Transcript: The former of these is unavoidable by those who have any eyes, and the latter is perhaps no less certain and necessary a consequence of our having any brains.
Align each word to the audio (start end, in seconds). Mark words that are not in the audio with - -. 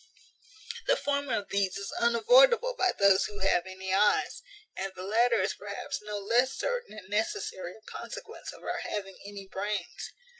The 0.87 0.97
former 0.97 1.35
of 1.37 1.49
these 1.49 1.77
is 1.77 1.91
unavoidable 1.91 2.73
by 2.75 2.91
those 2.91 3.25
who 3.25 3.37
have 3.37 3.67
any 3.67 3.93
eyes, 3.93 4.41
and 4.75 4.91
the 4.95 5.03
latter 5.03 5.39
is 5.43 5.53
perhaps 5.53 6.01
no 6.01 6.17
less 6.17 6.53
certain 6.57 6.97
and 6.97 7.07
necessary 7.07 7.75
a 7.77 7.81
consequence 7.85 8.51
of 8.51 8.63
our 8.63 8.79
having 8.79 9.19
any 9.23 9.47
brains. 9.47 10.11